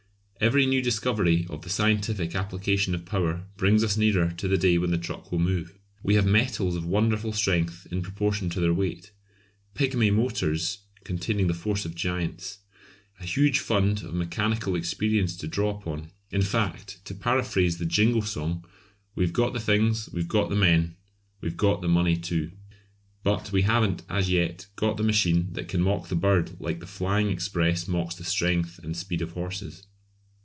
Every 0.43 0.65
new 0.65 0.81
discovery 0.81 1.45
of 1.51 1.61
the 1.61 1.69
scientific 1.69 2.33
application 2.33 2.95
of 2.95 3.05
power 3.05 3.45
brings 3.57 3.83
us 3.83 3.95
nearer 3.95 4.33
to 4.37 4.47
the 4.47 4.57
day 4.57 4.75
when 4.79 4.89
the 4.89 4.97
truck 4.97 5.31
will 5.31 5.37
move. 5.37 5.77
We 6.01 6.15
have 6.15 6.25
metals 6.25 6.75
of 6.75 6.83
wonderful 6.83 7.31
strength 7.31 7.85
in 7.91 8.01
proportion 8.01 8.49
to 8.49 8.59
their 8.59 8.73
weight; 8.73 9.11
pigmy 9.75 10.09
motors 10.09 10.79
containing 11.03 11.45
the 11.45 11.53
force 11.53 11.85
of 11.85 11.93
giants; 11.93 12.57
a 13.19 13.23
huge 13.27 13.59
fund 13.59 14.01
of 14.01 14.15
mechanical 14.15 14.75
experience 14.75 15.35
to 15.37 15.47
draw 15.47 15.77
upon; 15.77 16.09
in 16.31 16.41
fact, 16.41 17.05
to 17.05 17.13
paraphrase 17.13 17.77
the 17.77 17.85
Jingo 17.85 18.21
song, 18.21 18.65
"We've 19.13 19.33
got 19.33 19.53
the 19.53 19.59
things, 19.59 20.09
we've 20.11 20.27
got 20.27 20.49
the 20.49 20.55
men, 20.55 20.95
we've 21.41 21.55
got 21.55 21.81
the 21.83 21.87
money 21.87 22.17
too" 22.17 22.49
but 23.21 23.51
we 23.51 23.61
haven't 23.61 24.01
as 24.09 24.31
yet 24.31 24.65
got 24.75 24.97
the 24.97 25.03
machine 25.03 25.49
that 25.53 25.67
can 25.67 25.81
mock 25.83 26.07
the 26.07 26.15
bird 26.15 26.59
like 26.59 26.79
the 26.79 26.87
flying 26.87 27.29
express 27.29 27.87
mocks 27.87 28.15
the 28.15 28.23
strength 28.23 28.79
and 28.79 28.97
speed 28.97 29.21
of 29.21 29.33
horses. 29.33 29.85